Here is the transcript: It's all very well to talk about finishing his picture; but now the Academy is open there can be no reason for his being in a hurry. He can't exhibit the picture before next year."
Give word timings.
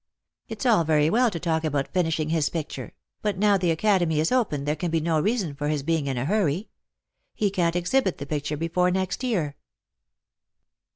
It's 0.47 0.65
all 0.65 0.83
very 0.83 1.11
well 1.11 1.29
to 1.29 1.39
talk 1.39 1.63
about 1.63 1.93
finishing 1.93 2.29
his 2.29 2.49
picture; 2.49 2.93
but 3.21 3.37
now 3.37 3.55
the 3.55 3.69
Academy 3.69 4.19
is 4.19 4.31
open 4.31 4.65
there 4.65 4.75
can 4.75 4.89
be 4.89 4.99
no 4.99 5.19
reason 5.21 5.53
for 5.53 5.67
his 5.67 5.83
being 5.83 6.07
in 6.07 6.17
a 6.17 6.25
hurry. 6.25 6.69
He 7.35 7.51
can't 7.51 7.75
exhibit 7.75 8.17
the 8.17 8.25
picture 8.25 8.57
before 8.57 8.89
next 8.89 9.23
year." 9.23 9.55